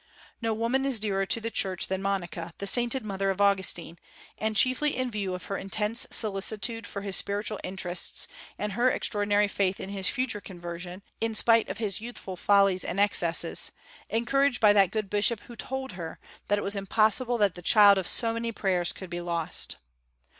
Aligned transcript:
No 0.41 0.51
woman 0.55 0.83
is 0.83 0.99
dearer 0.99 1.27
to 1.27 1.39
the 1.39 1.51
Church 1.51 1.85
than 1.85 2.01
Monica, 2.01 2.55
the 2.57 2.65
sainted 2.65 3.05
mother 3.05 3.29
of 3.29 3.39
Augustine, 3.39 3.99
and 4.35 4.55
chiefly 4.55 4.97
in 4.97 5.11
view 5.11 5.35
of 5.35 5.45
her 5.45 5.57
intense 5.57 6.07
solicitude 6.09 6.87
for 6.87 7.03
his 7.03 7.15
spiritual 7.15 7.59
interests, 7.63 8.27
and 8.57 8.71
her 8.71 8.89
extraordinary 8.89 9.47
faith 9.47 9.79
in 9.79 9.89
his 9.89 10.09
future 10.09 10.41
conversion, 10.41 11.03
in 11.19 11.35
spite 11.35 11.69
of 11.69 11.77
his 11.77 12.01
youthful 12.01 12.35
follies 12.35 12.83
and 12.83 12.99
excesses, 12.99 13.71
encouraged 14.09 14.59
by 14.59 14.73
that 14.73 14.89
good 14.89 15.07
bishop 15.07 15.41
who 15.41 15.55
told 15.55 15.91
her 15.91 16.17
"that 16.47 16.57
it 16.57 16.63
was 16.63 16.75
impossible 16.75 17.37
that 17.37 17.53
the 17.53 17.61
child 17.61 17.99
of 17.99 18.07
so 18.07 18.33
many 18.33 18.51
prayers 18.51 18.91
could 18.91 19.11
be 19.11 19.21
lost." 19.21 19.75